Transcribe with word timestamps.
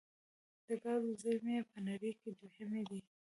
د 0.67 0.69
ګازو 0.83 1.11
زیرمې 1.21 1.55
یې 1.57 1.63
په 1.71 1.77
نړۍ 1.87 2.11
کې 2.19 2.29
دویمې 2.39 2.83
دي. 2.89 2.99